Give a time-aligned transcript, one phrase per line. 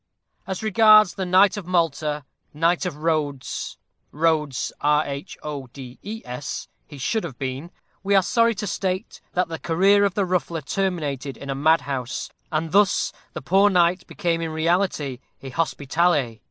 [0.47, 3.77] As regards the knight of Malta Knight of Roads
[4.11, 6.23] "Rhodes" he
[6.97, 7.69] should have been
[8.01, 12.31] we are sorry to state that the career of the Ruffler terminated in a madhouse,
[12.51, 16.37] and thus the poor knight became in reality a Hospitaller!